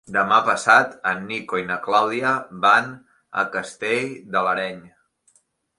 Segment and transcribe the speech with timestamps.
[0.13, 2.33] Demà passat en Nico i na Clàudia
[2.67, 2.91] van
[3.45, 4.83] a Castell de l'Areny.